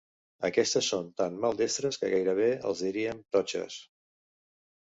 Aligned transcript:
Aquestes 0.47 0.87
són 0.93 1.11
tan 1.21 1.37
maldestres 1.43 2.01
que 2.03 2.11
gairebé 2.15 2.49
els 2.73 2.83
diríem 2.89 3.23
totxes. 3.37 3.79